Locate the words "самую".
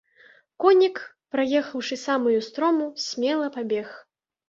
2.07-2.35